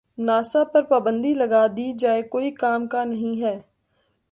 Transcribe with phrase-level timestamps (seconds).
[0.17, 3.55] NASA پر پابندی لگا دی جاۓ کوئی کام کا نہیں ہے